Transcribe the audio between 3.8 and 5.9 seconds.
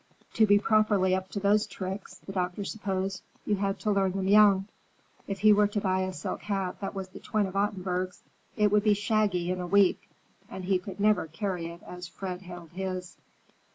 to learn them young. If he were to